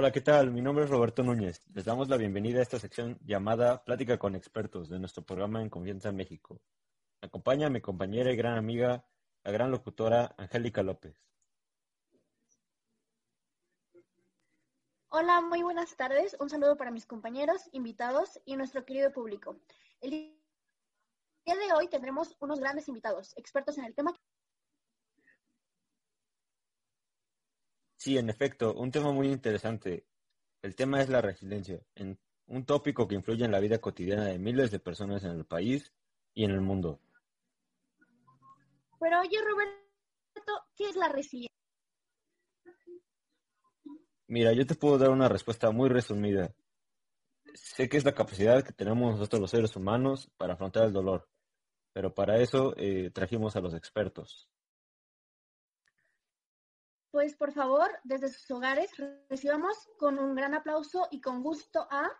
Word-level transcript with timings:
Hola, 0.00 0.12
¿qué 0.12 0.20
tal? 0.20 0.52
Mi 0.52 0.62
nombre 0.62 0.84
es 0.84 0.90
Roberto 0.90 1.24
Núñez. 1.24 1.60
Les 1.74 1.84
damos 1.84 2.08
la 2.08 2.16
bienvenida 2.16 2.60
a 2.60 2.62
esta 2.62 2.78
sección 2.78 3.18
llamada 3.24 3.82
Plática 3.82 4.16
con 4.16 4.36
expertos 4.36 4.88
de 4.88 5.00
nuestro 5.00 5.24
programa 5.24 5.60
En 5.60 5.68
Confianza 5.68 6.12
México. 6.12 6.60
Me 7.20 7.26
acompaña 7.26 7.68
mi 7.68 7.80
compañera 7.80 8.30
y 8.30 8.36
gran 8.36 8.56
amiga, 8.56 9.04
la 9.42 9.50
gran 9.50 9.72
locutora 9.72 10.36
Angélica 10.38 10.84
López. 10.84 11.20
Hola, 15.08 15.40
muy 15.40 15.64
buenas 15.64 15.96
tardes. 15.96 16.36
Un 16.38 16.48
saludo 16.48 16.76
para 16.76 16.92
mis 16.92 17.04
compañeros, 17.04 17.68
invitados 17.72 18.40
y 18.44 18.54
nuestro 18.54 18.84
querido 18.84 19.10
público. 19.12 19.56
El 20.00 20.10
día 20.10 21.56
de 21.56 21.72
hoy 21.76 21.88
tendremos 21.88 22.36
unos 22.38 22.60
grandes 22.60 22.86
invitados, 22.86 23.36
expertos 23.36 23.76
en 23.78 23.84
el 23.86 23.96
tema. 23.96 24.14
Sí, 28.08 28.16
en 28.16 28.30
efecto, 28.30 28.72
un 28.72 28.90
tema 28.90 29.12
muy 29.12 29.28
interesante. 29.28 30.06
El 30.62 30.74
tema 30.74 31.02
es 31.02 31.10
la 31.10 31.20
resiliencia, 31.20 31.78
un 32.46 32.64
tópico 32.64 33.06
que 33.06 33.14
influye 33.14 33.44
en 33.44 33.52
la 33.52 33.60
vida 33.60 33.82
cotidiana 33.82 34.24
de 34.24 34.38
miles 34.38 34.70
de 34.70 34.78
personas 34.78 35.24
en 35.24 35.32
el 35.32 35.44
país 35.44 35.92
y 36.32 36.44
en 36.44 36.52
el 36.52 36.62
mundo. 36.62 37.02
Pero 38.98 39.20
oye, 39.20 39.36
Roberto, 39.46 40.52
¿qué 40.74 40.88
es 40.88 40.96
la 40.96 41.10
resiliencia? 41.10 41.52
Mira, 44.26 44.54
yo 44.54 44.64
te 44.64 44.74
puedo 44.74 44.96
dar 44.96 45.10
una 45.10 45.28
respuesta 45.28 45.70
muy 45.70 45.90
resumida. 45.90 46.54
Sé 47.52 47.90
que 47.90 47.98
es 47.98 48.06
la 48.06 48.14
capacidad 48.14 48.64
que 48.64 48.72
tenemos 48.72 49.16
nosotros 49.16 49.38
los 49.38 49.50
seres 49.50 49.76
humanos 49.76 50.30
para 50.38 50.54
afrontar 50.54 50.84
el 50.84 50.94
dolor, 50.94 51.28
pero 51.92 52.14
para 52.14 52.40
eso 52.40 52.72
eh, 52.78 53.10
trajimos 53.10 53.54
a 53.56 53.60
los 53.60 53.74
expertos. 53.74 54.48
Pues 57.10 57.34
por 57.34 57.52
favor, 57.52 57.90
desde 58.04 58.28
sus 58.28 58.50
hogares, 58.50 58.90
recibamos 59.30 59.76
con 59.98 60.18
un 60.18 60.34
gran 60.34 60.54
aplauso 60.54 61.08
y 61.10 61.20
con 61.20 61.42
gusto 61.42 61.86
a 61.90 62.10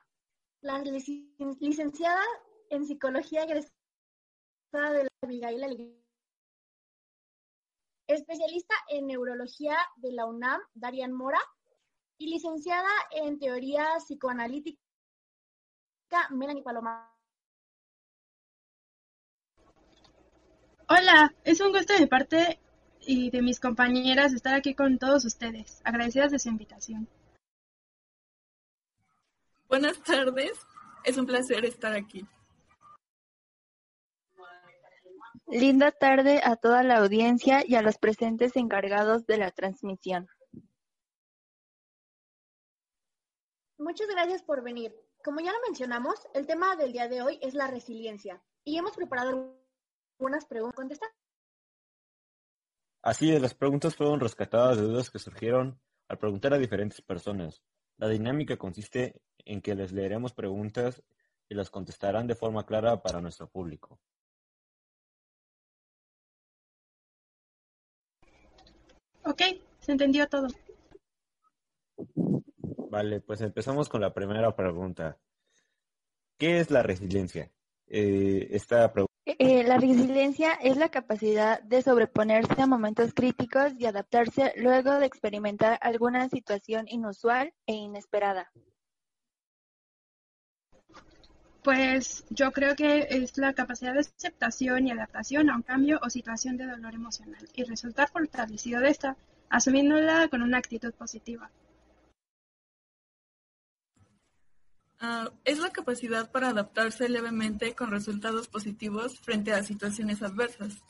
la 0.62 0.78
licenciada 0.78 2.22
en 2.70 2.86
psicología 2.86 3.44
egresada 3.44 3.72
de 4.92 5.04
la 5.04 5.68
especialista 8.08 8.74
en 8.88 9.06
neurología 9.06 9.76
de 9.96 10.12
la 10.12 10.24
UNAM, 10.24 10.60
Darian 10.72 11.12
Mora, 11.12 11.40
y 12.16 12.30
licenciada 12.30 12.88
en 13.10 13.38
Teoría 13.38 13.86
Psicoanalítica, 13.98 14.80
Melanie 16.30 16.62
Paloma. 16.62 17.14
Hola, 20.88 21.34
es 21.44 21.60
un 21.60 21.70
gusto 21.70 21.92
de 21.92 22.06
parte 22.06 22.60
y 23.08 23.30
de 23.30 23.40
mis 23.40 23.58
compañeras 23.58 24.34
estar 24.34 24.54
aquí 24.54 24.74
con 24.74 24.98
todos 24.98 25.24
ustedes. 25.24 25.80
Agradecidas 25.82 26.30
de 26.30 26.38
su 26.38 26.50
invitación. 26.50 27.08
Buenas 29.66 30.02
tardes, 30.02 30.52
es 31.04 31.16
un 31.16 31.24
placer 31.24 31.64
estar 31.64 31.94
aquí. 31.94 32.26
Linda 35.46 35.90
tarde 35.90 36.42
a 36.44 36.56
toda 36.56 36.82
la 36.82 36.98
audiencia 36.98 37.64
y 37.66 37.76
a 37.76 37.82
los 37.82 37.96
presentes 37.96 38.56
encargados 38.56 39.24
de 39.24 39.38
la 39.38 39.52
transmisión. 39.52 40.28
Muchas 43.78 44.08
gracias 44.08 44.42
por 44.42 44.62
venir. 44.62 44.94
Como 45.24 45.40
ya 45.40 45.52
lo 45.52 45.60
mencionamos, 45.66 46.28
el 46.34 46.46
tema 46.46 46.76
del 46.76 46.92
día 46.92 47.08
de 47.08 47.22
hoy 47.22 47.38
es 47.40 47.54
la 47.54 47.68
resiliencia 47.68 48.42
y 48.64 48.76
hemos 48.76 48.94
preparado 48.94 49.56
algunas 50.18 50.44
preguntas 50.44 50.76
contestar. 50.76 51.08
Así 53.08 53.32
es, 53.32 53.40
las 53.40 53.54
preguntas 53.54 53.96
fueron 53.96 54.20
rescatadas 54.20 54.76
de 54.76 54.82
dudas 54.82 55.08
que 55.08 55.18
surgieron 55.18 55.80
al 56.08 56.18
preguntar 56.18 56.52
a 56.52 56.58
diferentes 56.58 57.00
personas. 57.00 57.62
La 57.96 58.06
dinámica 58.06 58.58
consiste 58.58 59.22
en 59.46 59.62
que 59.62 59.74
les 59.74 59.92
leeremos 59.92 60.34
preguntas 60.34 61.02
y 61.48 61.54
las 61.54 61.70
contestarán 61.70 62.26
de 62.26 62.34
forma 62.34 62.66
clara 62.66 63.00
para 63.00 63.22
nuestro 63.22 63.48
público. 63.48 63.98
Ok, 69.24 69.40
se 69.78 69.92
entendió 69.92 70.28
todo. 70.28 70.48
Vale, 72.90 73.22
pues 73.22 73.40
empezamos 73.40 73.88
con 73.88 74.02
la 74.02 74.12
primera 74.12 74.54
pregunta. 74.54 75.18
¿Qué 76.36 76.60
es 76.60 76.70
la 76.70 76.82
resiliencia? 76.82 77.50
Eh, 77.86 78.48
esta 78.50 78.92
eh, 79.38 79.62
la 79.62 79.78
resiliencia 79.78 80.54
es 80.54 80.76
la 80.76 80.88
capacidad 80.88 81.62
de 81.62 81.80
sobreponerse 81.82 82.60
a 82.60 82.66
momentos 82.66 83.14
críticos 83.14 83.72
y 83.78 83.86
adaptarse 83.86 84.52
luego 84.56 84.94
de 84.94 85.06
experimentar 85.06 85.78
alguna 85.80 86.28
situación 86.28 86.86
inusual 86.88 87.52
e 87.66 87.74
inesperada. 87.74 88.50
Pues 91.62 92.24
yo 92.30 92.50
creo 92.50 92.74
que 92.74 93.06
es 93.10 93.38
la 93.38 93.52
capacidad 93.52 93.92
de 93.92 94.00
aceptación 94.00 94.86
y 94.86 94.90
adaptación 94.90 95.50
a 95.50 95.56
un 95.56 95.62
cambio 95.62 96.00
o 96.02 96.10
situación 96.10 96.56
de 96.56 96.66
dolor 96.66 96.94
emocional 96.94 97.48
y 97.54 97.62
resultar 97.62 98.08
fortalecido 98.08 98.80
de 98.80 98.90
esta, 98.90 99.16
asumiéndola 99.50 100.28
con 100.28 100.42
una 100.42 100.58
actitud 100.58 100.92
positiva. 100.94 101.50
Ah, 105.00 105.30
es 105.44 105.58
la 105.58 105.70
capacidad 105.70 106.30
para 106.32 106.48
adaptarse 106.48 107.08
levemente 107.08 107.74
con 107.74 107.90
resultados 107.90 108.48
positivos 108.48 109.20
frente 109.20 109.52
a 109.52 109.62
situaciones 109.62 110.22
adversas. 110.22 110.82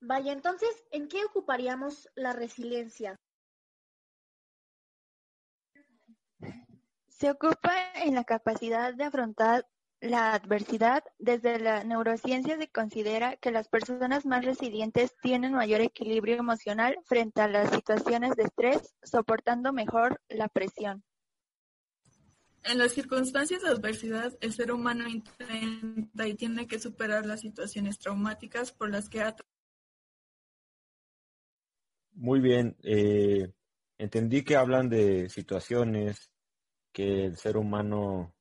Vaya, 0.00 0.32
entonces, 0.32 0.70
¿en 0.90 1.08
qué 1.08 1.24
ocuparíamos 1.26 2.08
la 2.14 2.32
resiliencia? 2.32 3.16
Se 7.08 7.30
ocupa 7.30 7.92
en 7.96 8.14
la 8.14 8.24
capacidad 8.24 8.94
de 8.94 9.04
afrontar 9.04 9.68
la 10.00 10.32
adversidad, 10.32 11.04
desde 11.18 11.58
la 11.58 11.84
neurociencia 11.84 12.56
se 12.56 12.68
considera 12.68 13.36
que 13.36 13.50
las 13.50 13.68
personas 13.68 14.24
más 14.24 14.44
resilientes 14.44 15.14
tienen 15.22 15.52
mayor 15.52 15.82
equilibrio 15.82 16.36
emocional 16.36 16.98
frente 17.04 17.42
a 17.42 17.48
las 17.48 17.70
situaciones 17.70 18.34
de 18.36 18.44
estrés, 18.44 18.94
soportando 19.02 19.72
mejor 19.72 20.20
la 20.28 20.48
presión. 20.48 21.04
En 22.62 22.78
las 22.78 22.92
circunstancias 22.92 23.62
de 23.62 23.68
adversidad, 23.68 24.36
el 24.40 24.52
ser 24.52 24.72
humano 24.72 25.08
intenta 25.08 26.26
y 26.26 26.34
tiene 26.34 26.66
que 26.66 26.78
superar 26.78 27.24
las 27.24 27.40
situaciones 27.40 27.98
traumáticas 27.98 28.72
por 28.72 28.90
las 28.90 29.08
que 29.08 29.22
ha... 29.22 29.34
Muy 32.12 32.40
bien, 32.40 32.76
eh, 32.82 33.50
entendí 33.96 34.44
que 34.44 34.56
hablan 34.56 34.90
de 34.90 35.28
situaciones 35.30 36.30
que 36.92 37.26
el 37.26 37.36
ser 37.36 37.56
humano 37.56 38.34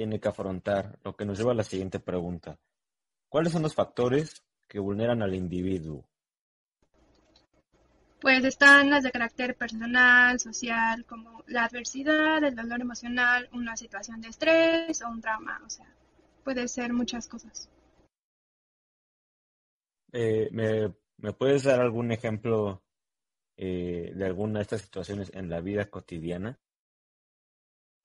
tiene 0.00 0.18
que 0.18 0.28
afrontar, 0.28 0.98
lo 1.04 1.14
que 1.14 1.26
nos 1.26 1.36
lleva 1.36 1.52
a 1.52 1.54
la 1.54 1.62
siguiente 1.62 2.00
pregunta. 2.00 2.58
¿Cuáles 3.28 3.52
son 3.52 3.60
los 3.60 3.74
factores 3.74 4.42
que 4.66 4.78
vulneran 4.78 5.20
al 5.20 5.34
individuo? 5.34 6.08
Pues 8.18 8.42
están 8.46 8.88
las 8.88 9.02
de 9.02 9.10
carácter 9.10 9.54
personal, 9.56 10.40
social, 10.40 11.04
como 11.04 11.44
la 11.48 11.64
adversidad, 11.64 12.42
el 12.42 12.56
dolor 12.56 12.80
emocional, 12.80 13.50
una 13.52 13.76
situación 13.76 14.22
de 14.22 14.28
estrés 14.28 15.02
o 15.02 15.10
un 15.10 15.20
trauma, 15.20 15.60
o 15.66 15.68
sea, 15.68 15.94
puede 16.44 16.66
ser 16.66 16.94
muchas 16.94 17.28
cosas. 17.28 17.68
Eh, 20.12 20.48
¿me, 20.50 21.32
puedes 21.34 21.64
dar 21.64 21.78
algún 21.82 22.10
ejemplo 22.10 22.82
eh, 23.58 24.14
de 24.16 24.24
alguna 24.24 24.60
de 24.60 24.62
estas 24.62 24.80
situaciones 24.80 25.30
en 25.34 25.50
la 25.50 25.60
vida 25.60 25.90
cotidiana? 25.90 26.58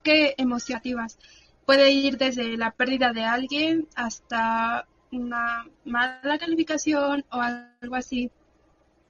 ¿Qué 0.04 0.36
emocionativas? 0.38 1.18
Puede 1.66 1.92
ir 1.92 2.18
desde 2.18 2.58
la 2.58 2.72
pérdida 2.72 3.12
de 3.12 3.24
alguien 3.24 3.88
hasta 3.96 4.88
una 5.12 5.66
mala 5.84 6.38
calificación 6.38 7.26
o 7.32 7.42
algo 7.42 7.96
así. 7.96 8.32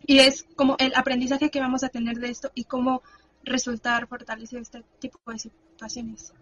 Y 0.07 0.19
es 0.19 0.43
como 0.55 0.75
el 0.79 0.93
aprendizaje 0.95 1.49
que 1.49 1.59
vamos 1.59 1.83
a 1.83 1.89
tener 1.89 2.17
de 2.17 2.29
esto 2.29 2.51
y 2.53 2.65
cómo 2.65 3.01
resultar 3.43 4.07
fortalecido 4.07 4.61
este 4.61 4.83
tipo 4.99 5.19
de 5.31 5.39
situaciones. 5.39 6.33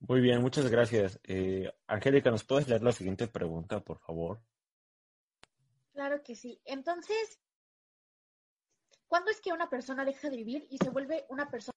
Muy 0.00 0.20
bien, 0.20 0.40
muchas 0.40 0.68
gracias. 0.68 1.20
Eh, 1.24 1.72
Angélica, 1.86 2.30
¿nos 2.30 2.44
puedes 2.44 2.68
leer 2.68 2.82
la 2.82 2.92
siguiente 2.92 3.28
pregunta, 3.28 3.80
por 3.80 3.98
favor? 4.00 4.40
Claro 5.92 6.22
que 6.24 6.34
sí. 6.34 6.60
Entonces, 6.64 7.38
¿cuándo 9.06 9.30
es 9.30 9.40
que 9.40 9.52
una 9.52 9.68
persona 9.68 10.04
deja 10.04 10.28
de 10.28 10.36
vivir 10.36 10.66
y 10.70 10.78
se 10.78 10.90
vuelve 10.90 11.24
una 11.28 11.48
persona 11.48 11.72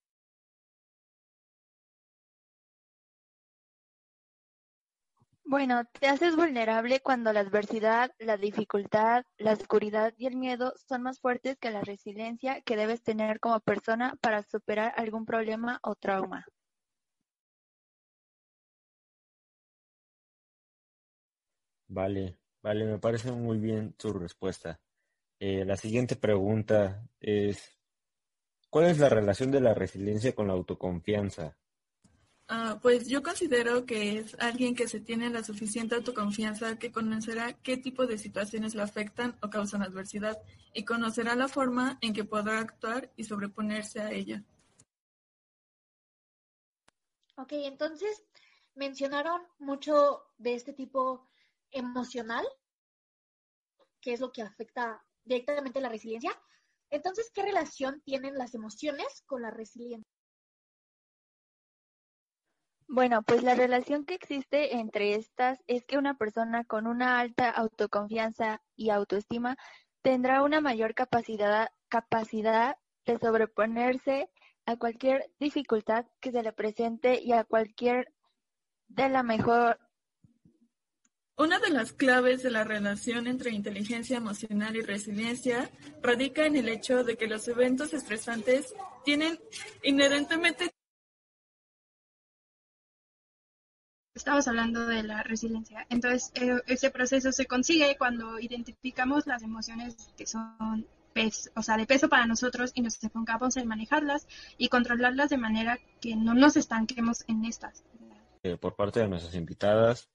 Bueno, 5.55 5.85
te 5.85 6.09
haces 6.09 6.35
vulnerable 6.35 6.99
cuando 6.99 7.31
la 7.31 7.39
adversidad, 7.39 8.11
la 8.19 8.35
dificultad, 8.35 9.23
la 9.37 9.53
oscuridad 9.53 10.13
y 10.17 10.25
el 10.25 10.35
miedo 10.35 10.73
son 10.85 11.03
más 11.03 11.21
fuertes 11.21 11.57
que 11.57 11.71
la 11.71 11.79
resiliencia 11.79 12.59
que 12.59 12.75
debes 12.75 13.01
tener 13.03 13.39
como 13.39 13.61
persona 13.61 14.17
para 14.19 14.43
superar 14.43 14.91
algún 14.97 15.25
problema 15.25 15.79
o 15.81 15.95
trauma. 15.95 16.45
Vale, 21.87 22.37
vale, 22.61 22.83
me 22.83 22.99
parece 22.99 23.31
muy 23.31 23.57
bien 23.57 23.93
tu 23.93 24.11
respuesta. 24.11 24.81
Eh, 25.39 25.63
la 25.63 25.77
siguiente 25.77 26.17
pregunta 26.17 27.07
es, 27.21 27.77
¿cuál 28.69 28.87
es 28.87 28.99
la 28.99 29.07
relación 29.07 29.51
de 29.51 29.61
la 29.61 29.73
resiliencia 29.73 30.35
con 30.35 30.47
la 30.47 30.53
autoconfianza? 30.53 31.55
Ah, 32.47 32.77
pues 32.79 33.07
yo 33.07 33.23
considero 33.23 33.87
que 33.87 34.19
es 34.19 34.35
alguien 34.39 34.75
que 34.75 34.87
se 34.87 34.99
tiene 34.99 35.31
la 35.31 35.43
suficiente 35.43 35.95
autoconfianza 35.95 36.77
que 36.77 36.91
conocerá 36.91 37.53
qué 37.53 37.75
tipo 37.77 38.05
de 38.05 38.19
situaciones 38.19 38.75
lo 38.75 38.83
afectan 38.83 39.35
o 39.41 39.49
causan 39.49 39.81
adversidad 39.81 40.37
y 40.71 40.85
conocerá 40.85 41.35
la 41.35 41.47
forma 41.47 41.97
en 42.01 42.13
que 42.13 42.23
podrá 42.23 42.59
actuar 42.59 43.11
y 43.15 43.23
sobreponerse 43.23 43.99
a 43.99 44.11
ella. 44.11 44.43
Ok, 47.37 47.53
entonces 47.53 48.23
mencionaron 48.75 49.41
mucho 49.57 50.23
de 50.37 50.53
este 50.53 50.73
tipo 50.73 51.27
emocional, 51.71 52.45
que 54.01 54.13
es 54.13 54.19
lo 54.19 54.31
que 54.31 54.43
afecta 54.43 55.03
directamente 55.23 55.81
la 55.81 55.89
resiliencia. 55.89 56.31
Entonces, 56.91 57.31
¿qué 57.33 57.41
relación 57.41 58.01
tienen 58.01 58.37
las 58.37 58.53
emociones 58.53 59.23
con 59.25 59.41
la 59.41 59.49
resiliencia? 59.49 60.05
Bueno, 62.87 63.23
pues 63.23 63.41
la 63.43 63.55
relación 63.55 64.05
que 64.05 64.13
existe 64.13 64.75
entre 64.75 65.15
estas 65.15 65.59
es 65.67 65.85
que 65.85 65.97
una 65.97 66.17
persona 66.17 66.63
con 66.63 66.85
una 66.85 67.19
alta 67.19 67.49
autoconfianza 67.49 68.61
y 68.75 68.89
autoestima 68.89 69.57
tendrá 70.01 70.43
una 70.43 70.61
mayor 70.61 70.93
capacidad, 70.93 71.69
capacidad 71.89 72.77
de 73.05 73.17
sobreponerse 73.17 74.29
a 74.67 74.77
cualquier 74.77 75.31
dificultad 75.39 76.05
que 76.19 76.31
se 76.31 76.43
le 76.43 76.53
presente 76.53 77.21
y 77.21 77.33
a 77.33 77.43
cualquier 77.43 78.13
de 78.87 79.09
la 79.09 79.23
mejor. 79.23 79.79
Una 81.37 81.59
de 81.59 81.71
las 81.71 81.91
claves 81.91 82.43
de 82.43 82.51
la 82.51 82.63
relación 82.63 83.27
entre 83.27 83.51
inteligencia 83.51 84.17
emocional 84.17 84.75
y 84.75 84.81
resiliencia 84.81 85.69
radica 86.01 86.45
en 86.45 86.55
el 86.55 86.69
hecho 86.69 87.03
de 87.03 87.17
que 87.17 87.27
los 87.27 87.47
eventos 87.47 87.93
estresantes 87.93 88.73
tienen 89.03 89.39
inherentemente 89.83 90.74
Estamos 94.15 94.47
hablando 94.47 94.87
de 94.87 95.03
la 95.03 95.23
resiliencia. 95.23 95.85
Entonces, 95.89 96.31
eh, 96.35 96.61
ese 96.67 96.89
proceso 96.89 97.33
se 97.33 97.47
consigue 97.47 97.97
cuando 97.97 98.39
identificamos 98.39 99.27
las 99.27 99.43
emociones 99.43 99.97
que 100.15 100.25
son 100.25 100.87
peso, 101.11 101.51
o 101.53 101.61
sea, 101.61 101.75
de 101.75 101.85
peso 101.85 102.07
para 102.07 102.25
nosotros 102.25 102.71
y 102.75 102.81
nos 102.81 103.03
enfocamos 103.03 103.57
en 103.57 103.67
manejarlas 103.67 104.25
y 104.57 104.69
controlarlas 104.69 105.29
de 105.29 105.37
manera 105.37 105.79
que 105.99 106.15
no 106.15 106.33
nos 106.33 106.55
estanquemos 106.55 107.25
en 107.27 107.43
estas. 107.43 107.83
Eh, 108.43 108.55
por 108.55 108.77
parte 108.77 109.01
de 109.01 109.09
nuestras 109.09 109.35
invitadas, 109.35 110.09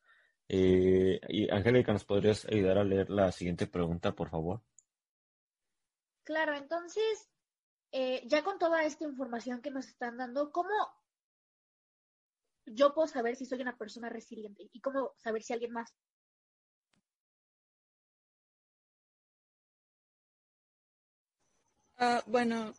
eh, 0.49 1.21
y 1.29 1.51
Angélica, 1.51 1.93
¿nos 1.93 2.05
podrías 2.05 2.47
ayudar 2.47 2.79
a 2.79 2.85
leer 2.85 3.11
la 3.11 3.31
siguiente 3.33 3.67
pregunta, 3.67 4.13
por 4.13 4.31
favor? 4.31 4.63
Claro, 6.25 6.57
entonces, 6.57 7.29
ya 8.25 8.43
con 8.45 8.59
toda 8.59 8.83
esta 8.85 9.05
información 9.05 9.61
que 9.61 9.71
nos 9.71 9.89
están 9.89 10.17
dando, 10.17 10.53
¿cómo 10.53 10.71
yo 12.67 12.95
puedo 12.95 13.09
saber 13.09 13.37
si 13.37 13.47
soy 13.47 13.61
una 13.61 13.77
persona 13.77 14.09
resiliente 14.09 14.69
y 14.73 14.81
cómo 14.81 15.13
saber 15.17 15.43
si 15.43 15.53
alguien 15.53 15.73
más. 15.73 15.95
Ah, 21.97 22.23
bueno, 22.27 22.73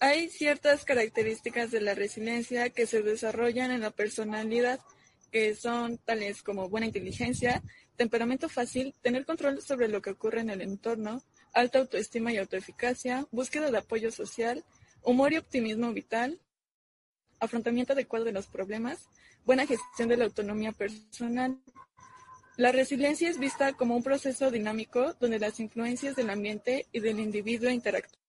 hay 0.00 0.28
ciertas 0.28 0.84
características 0.84 1.70
de 1.70 1.80
la 1.80 1.94
resiliencia 1.94 2.70
que 2.70 2.86
se 2.86 3.02
desarrollan 3.02 3.70
en 3.70 3.80
la 3.82 3.90
personalidad, 3.92 4.80
que 5.30 5.54
son 5.54 5.98
tales 5.98 6.42
como 6.42 6.68
buena 6.68 6.86
inteligencia, 6.86 7.62
temperamento 7.96 8.48
fácil, 8.48 8.94
tener 9.02 9.24
control 9.24 9.62
sobre 9.62 9.88
lo 9.88 10.02
que 10.02 10.10
ocurre 10.10 10.40
en 10.40 10.50
el 10.50 10.60
entorno, 10.60 11.22
alta 11.52 11.78
autoestima 11.78 12.32
y 12.32 12.38
autoeficacia, 12.38 13.26
búsqueda 13.30 13.70
de 13.70 13.78
apoyo 13.78 14.10
social, 14.10 14.64
humor 15.02 15.32
y 15.32 15.36
optimismo 15.36 15.92
vital, 15.92 16.40
afrontamiento 17.44 17.92
adecuado 17.92 18.24
de 18.24 18.32
los 18.32 18.46
problemas, 18.46 19.08
buena 19.44 19.66
gestión 19.66 20.08
de 20.08 20.16
la 20.16 20.24
autonomía 20.24 20.72
personal. 20.72 21.58
La 22.56 22.72
resiliencia 22.72 23.28
es 23.28 23.38
vista 23.38 23.72
como 23.72 23.96
un 23.96 24.02
proceso 24.02 24.50
dinámico 24.50 25.14
donde 25.14 25.38
las 25.38 25.58
influencias 25.60 26.14
del 26.16 26.30
ambiente 26.30 26.86
y 26.92 27.00
del 27.00 27.20
individuo 27.20 27.70
interactúan. 27.70 28.22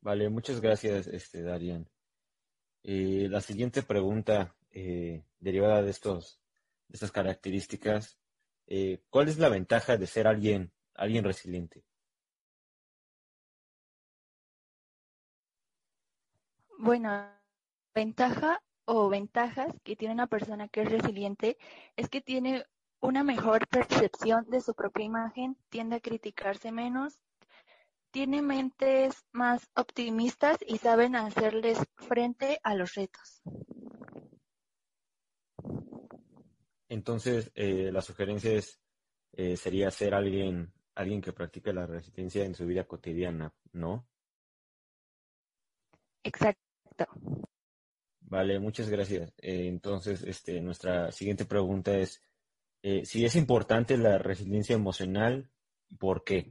Vale, 0.00 0.28
muchas 0.28 0.60
gracias, 0.60 1.06
este, 1.06 1.42
Darian. 1.42 1.88
La 2.82 3.40
siguiente 3.40 3.82
pregunta, 3.82 4.56
eh, 4.72 5.22
derivada 5.38 5.80
de, 5.82 5.90
estos, 5.90 6.40
estas 6.90 7.12
características, 7.12 8.18
eh, 8.66 9.00
¿cuál 9.10 9.28
es 9.28 9.38
la 9.38 9.48
ventaja 9.48 9.96
de 9.96 10.08
ser 10.08 10.26
alguien, 10.26 10.72
alguien 10.94 11.22
resiliente? 11.22 11.84
Bueno, 16.84 17.28
ventaja 17.94 18.60
o 18.86 19.08
ventajas 19.08 19.72
que 19.84 19.94
tiene 19.94 20.14
una 20.14 20.26
persona 20.26 20.66
que 20.66 20.82
es 20.82 20.90
resiliente 20.90 21.56
es 21.94 22.08
que 22.08 22.20
tiene 22.20 22.66
una 23.00 23.22
mejor 23.22 23.68
percepción 23.68 24.50
de 24.50 24.60
su 24.60 24.74
propia 24.74 25.04
imagen, 25.04 25.56
tiende 25.68 25.94
a 25.94 26.00
criticarse 26.00 26.72
menos, 26.72 27.20
tiene 28.10 28.42
mentes 28.42 29.14
más 29.30 29.70
optimistas 29.76 30.58
y 30.66 30.78
saben 30.78 31.14
hacerles 31.14 31.78
frente 31.94 32.58
a 32.64 32.74
los 32.74 32.94
retos. 32.94 33.42
Entonces, 36.88 37.52
eh, 37.54 37.92
la 37.92 38.02
sugerencia 38.02 38.54
es, 38.54 38.80
eh, 39.34 39.56
sería 39.56 39.88
ser 39.92 40.14
alguien, 40.14 40.72
alguien 40.96 41.20
que 41.20 41.32
practique 41.32 41.72
la 41.72 41.86
resistencia 41.86 42.44
en 42.44 42.56
su 42.56 42.66
vida 42.66 42.88
cotidiana, 42.88 43.54
¿no? 43.70 44.04
Exacto. 46.24 46.71
Vale, 48.20 48.58
muchas 48.58 48.88
gracias. 48.88 49.32
Eh, 49.38 49.68
entonces, 49.68 50.22
este, 50.22 50.60
nuestra 50.60 51.12
siguiente 51.12 51.44
pregunta 51.44 51.96
es, 51.96 52.22
eh, 52.82 53.04
si 53.04 53.24
es 53.24 53.36
importante 53.36 53.96
la 53.98 54.18
resiliencia 54.18 54.74
emocional, 54.74 55.50
¿por 55.98 56.24
qué? 56.24 56.50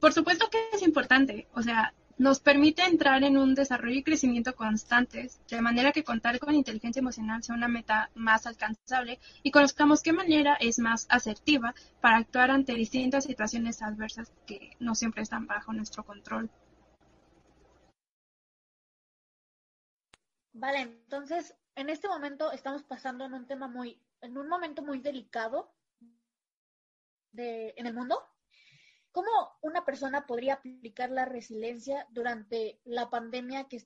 Por 0.00 0.12
supuesto 0.12 0.50
que 0.50 0.58
es 0.72 0.82
importante. 0.82 1.46
O 1.54 1.62
sea, 1.62 1.94
nos 2.18 2.38
permite 2.38 2.82
entrar 2.84 3.24
en 3.24 3.36
un 3.36 3.54
desarrollo 3.54 3.96
y 3.96 4.02
crecimiento 4.02 4.54
constantes, 4.54 5.40
de 5.48 5.60
manera 5.60 5.92
que 5.92 6.04
contar 6.04 6.38
con 6.38 6.54
inteligencia 6.54 7.00
emocional 7.00 7.42
sea 7.42 7.56
una 7.56 7.68
meta 7.68 8.10
más 8.14 8.46
alcanzable 8.46 9.18
y 9.42 9.50
conozcamos 9.50 10.02
qué 10.02 10.12
manera 10.12 10.56
es 10.60 10.78
más 10.78 11.06
asertiva 11.08 11.74
para 12.00 12.18
actuar 12.18 12.50
ante 12.50 12.74
distintas 12.74 13.24
situaciones 13.24 13.82
adversas 13.82 14.32
que 14.46 14.72
no 14.78 14.94
siempre 14.94 15.22
están 15.22 15.46
bajo 15.46 15.72
nuestro 15.72 16.04
control. 16.04 16.50
Vale, 20.54 20.82
entonces, 20.82 21.52
en 21.74 21.90
este 21.90 22.06
momento 22.06 22.52
estamos 22.52 22.84
pasando 22.84 23.24
en 23.24 23.34
un 23.34 23.46
tema 23.46 23.66
muy, 23.66 24.00
en 24.20 24.38
un 24.38 24.48
momento 24.48 24.82
muy 24.82 25.00
delicado 25.00 25.74
de, 27.32 27.74
en 27.76 27.86
el 27.86 27.92
mundo. 27.92 28.22
¿Cómo 29.10 29.28
una 29.62 29.84
persona 29.84 30.26
podría 30.26 30.54
aplicar 30.54 31.10
la 31.10 31.24
resiliencia 31.24 32.06
durante 32.10 32.80
la 32.84 33.10
pandemia 33.10 33.64
que 33.64 33.78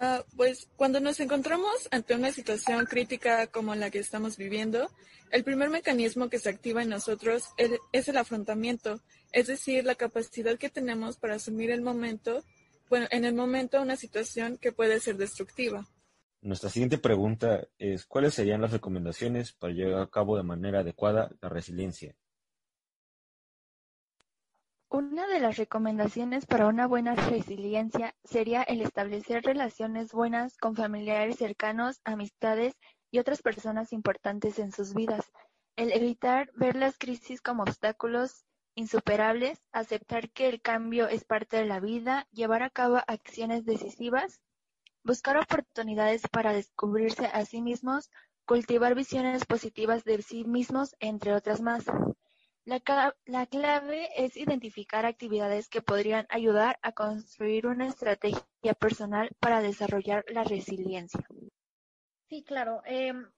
uh, 0.00 0.24
pues 0.34 0.70
cuando 0.76 1.00
nos 1.00 1.20
encontramos 1.20 1.88
ante 1.90 2.14
una 2.14 2.32
situación 2.32 2.86
crítica 2.86 3.48
como 3.48 3.74
la 3.74 3.90
que 3.90 3.98
estamos 3.98 4.38
viviendo, 4.38 4.90
el 5.30 5.44
primer 5.44 5.68
mecanismo 5.68 6.30
que 6.30 6.38
se 6.38 6.48
activa 6.48 6.82
en 6.82 6.88
nosotros 6.88 7.50
es 7.92 8.08
el 8.08 8.16
afrontamiento, 8.16 9.02
es 9.32 9.46
decir, 9.46 9.84
la 9.84 9.94
capacidad 9.94 10.58
que 10.58 10.70
tenemos 10.70 11.18
para 11.18 11.34
asumir 11.34 11.70
el 11.70 11.82
momento 11.82 12.42
bueno, 12.88 13.06
en 13.10 13.24
el 13.24 13.34
momento 13.34 13.80
una 13.80 13.96
situación 13.96 14.58
que 14.58 14.72
puede 14.72 15.00
ser 15.00 15.16
destructiva. 15.16 15.86
Nuestra 16.40 16.70
siguiente 16.70 16.98
pregunta 16.98 17.66
es, 17.78 18.06
¿cuáles 18.06 18.34
serían 18.34 18.60
las 18.60 18.72
recomendaciones 18.72 19.52
para 19.52 19.72
llevar 19.72 20.02
a 20.02 20.10
cabo 20.10 20.36
de 20.36 20.44
manera 20.44 20.80
adecuada 20.80 21.30
la 21.40 21.48
resiliencia? 21.48 22.14
Una 24.90 25.26
de 25.26 25.40
las 25.40 25.56
recomendaciones 25.58 26.46
para 26.46 26.66
una 26.66 26.86
buena 26.86 27.14
resiliencia 27.14 28.14
sería 28.24 28.62
el 28.62 28.80
establecer 28.80 29.42
relaciones 29.44 30.12
buenas 30.12 30.56
con 30.56 30.76
familiares 30.76 31.36
cercanos, 31.36 32.00
amistades 32.04 32.74
y 33.10 33.18
otras 33.18 33.42
personas 33.42 33.92
importantes 33.92 34.58
en 34.58 34.72
sus 34.72 34.94
vidas. 34.94 35.30
El 35.76 35.92
evitar 35.92 36.50
ver 36.54 36.76
las 36.76 36.96
crisis 36.96 37.42
como 37.42 37.64
obstáculos 37.64 38.46
insuperables, 38.78 39.60
aceptar 39.72 40.30
que 40.30 40.48
el 40.48 40.60
cambio 40.60 41.08
es 41.08 41.24
parte 41.24 41.56
de 41.56 41.66
la 41.66 41.80
vida, 41.80 42.28
llevar 42.30 42.62
a 42.62 42.70
cabo 42.70 42.98
acciones 43.08 43.64
decisivas, 43.64 44.40
buscar 45.02 45.36
oportunidades 45.36 46.22
para 46.30 46.52
descubrirse 46.52 47.26
a 47.26 47.44
sí 47.44 47.60
mismos, 47.60 48.08
cultivar 48.44 48.94
visiones 48.94 49.44
positivas 49.46 50.04
de 50.04 50.22
sí 50.22 50.44
mismos, 50.44 50.94
entre 51.00 51.34
otras 51.34 51.60
más. 51.60 51.86
La, 52.64 53.46
clave 53.46 54.10
es 54.16 54.36
identificar 54.36 55.06
actividades 55.06 55.68
que 55.68 55.82
podrían 55.82 56.26
ayudar 56.28 56.78
a 56.82 56.92
construir 56.92 57.66
una 57.66 57.88
estrategia 57.88 58.74
personal 58.78 59.30
para 59.40 59.60
desarrollar 59.60 60.24
la 60.28 60.44
resiliencia. 60.44 61.26
Sí, 62.28 62.44
claro. 62.44 62.82
Em, 62.84 63.28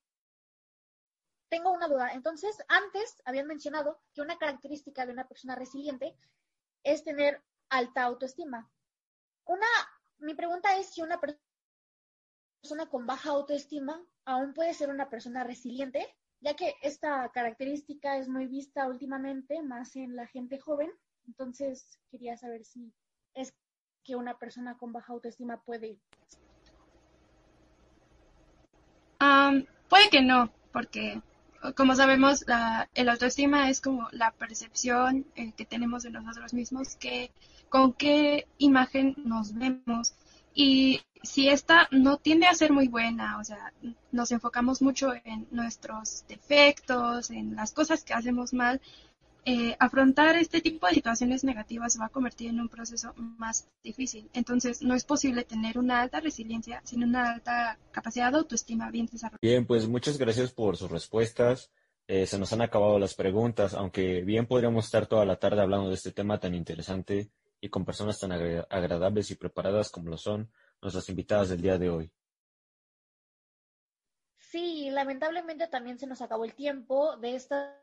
tengo 1.50 1.70
una 1.72 1.88
duda. 1.88 2.12
Entonces, 2.12 2.56
antes 2.68 3.20
habían 3.26 3.46
mencionado 3.46 4.00
que 4.14 4.22
una 4.22 4.38
característica 4.38 5.04
de 5.04 5.12
una 5.12 5.28
persona 5.28 5.56
resiliente 5.56 6.16
es 6.84 7.04
tener 7.04 7.42
alta 7.68 8.04
autoestima. 8.04 8.70
Una, 9.44 9.66
mi 10.18 10.34
pregunta 10.34 10.78
es 10.78 10.86
si 10.94 11.02
una 11.02 11.20
persona 11.20 12.88
con 12.88 13.06
baja 13.06 13.30
autoestima 13.30 14.00
aún 14.24 14.54
puede 14.54 14.74
ser 14.74 14.90
una 14.90 15.10
persona 15.10 15.44
resiliente, 15.44 16.06
ya 16.40 16.54
que 16.54 16.74
esta 16.82 17.28
característica 17.30 18.16
es 18.16 18.28
muy 18.28 18.46
vista 18.46 18.86
últimamente, 18.86 19.60
más 19.60 19.96
en 19.96 20.14
la 20.16 20.26
gente 20.28 20.58
joven. 20.58 20.90
Entonces, 21.26 21.98
quería 22.10 22.36
saber 22.36 22.64
si 22.64 22.94
es 23.34 23.52
que 24.04 24.14
una 24.16 24.38
persona 24.38 24.78
con 24.78 24.92
baja 24.92 25.12
autoestima 25.12 25.60
puede. 25.62 25.98
puede 29.88 30.08
que 30.10 30.22
no, 30.22 30.50
porque 30.72 31.20
como 31.76 31.94
sabemos, 31.94 32.44
la, 32.46 32.88
el 32.94 33.08
autoestima 33.08 33.68
es 33.68 33.80
como 33.80 34.08
la 34.12 34.32
percepción 34.32 35.26
eh, 35.36 35.52
que 35.56 35.66
tenemos 35.66 36.02
de 36.02 36.10
nosotros 36.10 36.54
mismos, 36.54 36.96
que 36.96 37.32
con 37.68 37.92
qué 37.92 38.46
imagen 38.58 39.14
nos 39.24 39.54
vemos. 39.54 40.14
Y 40.54 41.00
si 41.22 41.48
esta 41.48 41.86
no 41.90 42.16
tiende 42.16 42.46
a 42.46 42.54
ser 42.54 42.72
muy 42.72 42.88
buena, 42.88 43.38
o 43.38 43.44
sea, 43.44 43.72
nos 44.10 44.32
enfocamos 44.32 44.82
mucho 44.82 45.12
en 45.24 45.46
nuestros 45.50 46.24
defectos, 46.28 47.30
en 47.30 47.54
las 47.54 47.72
cosas 47.72 48.04
que 48.04 48.14
hacemos 48.14 48.52
mal, 48.52 48.80
eh, 49.44 49.76
afrontar 49.78 50.36
este 50.36 50.60
tipo 50.60 50.86
de 50.86 50.94
situaciones 50.94 51.44
negativas 51.44 51.92
se 51.92 51.98
va 51.98 52.06
a 52.06 52.10
convertir 52.10 52.50
en 52.50 52.60
un 52.60 52.68
proceso 52.68 53.14
más 53.16 53.68
difícil. 53.82 54.28
Entonces, 54.32 54.82
no 54.82 54.94
es 54.94 55.04
posible 55.04 55.44
tener 55.44 55.78
una 55.78 56.00
alta 56.00 56.20
resiliencia 56.20 56.82
sin 56.84 57.04
una 57.04 57.32
alta 57.32 57.78
capacidad 57.90 58.30
de 58.30 58.38
autoestima 58.38 58.90
bien 58.90 59.06
desarrollada. 59.06 59.38
Bien, 59.42 59.66
pues 59.66 59.88
muchas 59.88 60.18
gracias 60.18 60.52
por 60.52 60.76
sus 60.76 60.90
respuestas. 60.90 61.70
Eh, 62.06 62.26
se 62.26 62.38
nos 62.38 62.52
han 62.52 62.62
acabado 62.62 62.98
las 62.98 63.14
preguntas, 63.14 63.74
aunque 63.74 64.22
bien 64.22 64.46
podríamos 64.46 64.84
estar 64.84 65.06
toda 65.06 65.24
la 65.24 65.36
tarde 65.36 65.62
hablando 65.62 65.88
de 65.88 65.94
este 65.94 66.12
tema 66.12 66.40
tan 66.40 66.54
interesante 66.54 67.30
y 67.60 67.68
con 67.68 67.84
personas 67.84 68.18
tan 68.18 68.32
agradables 68.32 69.30
y 69.30 69.36
preparadas 69.36 69.90
como 69.90 70.10
lo 70.10 70.16
son 70.16 70.50
nuestras 70.82 71.08
invitadas 71.08 71.50
del 71.50 71.60
día 71.60 71.78
de 71.78 71.90
hoy. 71.90 72.12
Sí, 74.38 74.90
lamentablemente 74.90 75.68
también 75.68 75.98
se 75.98 76.08
nos 76.08 76.20
acabó 76.20 76.44
el 76.44 76.54
tiempo 76.54 77.16
de 77.16 77.36
esta 77.36 77.80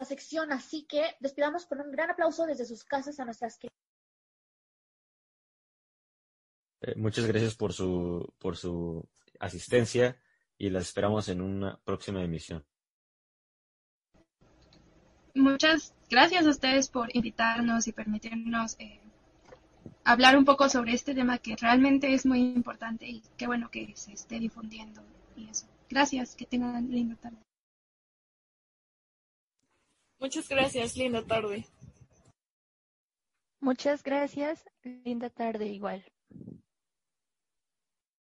sección, 0.00 0.52
así 0.52 0.84
que 0.84 1.16
despidamos 1.20 1.66
con 1.66 1.80
un 1.80 1.90
gran 1.90 2.10
aplauso 2.10 2.46
desde 2.46 2.64
sus 2.64 2.84
casas 2.84 3.20
a 3.20 3.24
nuestras 3.24 3.58
eh, 6.82 6.94
muchas 6.96 7.26
gracias 7.26 7.54
por 7.54 7.72
su, 7.72 8.34
por 8.38 8.56
su 8.56 9.08
asistencia 9.38 10.20
y 10.58 10.70
las 10.70 10.84
esperamos 10.84 11.28
en 11.28 11.40
una 11.40 11.78
próxima 11.84 12.22
emisión. 12.22 12.64
Muchas 15.34 15.94
gracias 16.10 16.46
a 16.46 16.50
ustedes 16.50 16.88
por 16.88 17.14
invitarnos 17.16 17.86
y 17.86 17.92
permitirnos 17.92 18.76
eh, 18.78 19.00
hablar 20.04 20.36
un 20.36 20.44
poco 20.44 20.68
sobre 20.68 20.92
este 20.92 21.14
tema 21.14 21.38
que 21.38 21.56
realmente 21.56 22.12
es 22.12 22.26
muy 22.26 22.40
importante 22.40 23.06
y 23.08 23.22
qué 23.36 23.46
bueno 23.46 23.70
que 23.70 23.92
se 23.96 24.12
esté 24.12 24.38
difundiendo 24.38 25.02
y 25.36 25.48
eso. 25.48 25.66
Gracias, 25.88 26.34
que 26.34 26.46
tengan 26.46 26.90
linda 26.90 27.16
tarde. 27.16 27.38
Muchas 30.22 30.48
gracias, 30.48 30.96
linda 30.96 31.20
tarde. 31.24 31.66
Muchas 33.58 34.04
gracias, 34.04 34.64
linda 34.84 35.30
tarde 35.30 35.66
igual. 35.66 36.04